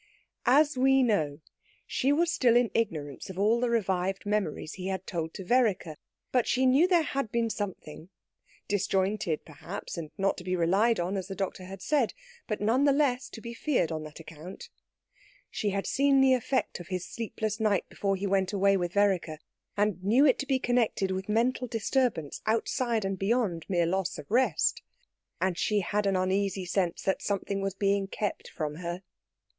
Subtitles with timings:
[0.47, 1.41] As we know,
[1.85, 5.95] she was still in ignorance of all the revived memories he had told to Vereker;
[6.31, 8.09] but she knew there had been something
[8.67, 12.15] disjointed, perhaps, and not to be relied on, as the doctor had said,
[12.47, 14.69] but none the less to be feared on that account.
[15.51, 19.37] She had seen the effect of his sleepless night before he went away with Vereker,
[19.77, 24.31] and knew it to be connected with mental disturbance outside and beyond mere loss of
[24.31, 24.81] rest;
[25.39, 29.03] and she had an uneasy sense that something was being kept from her.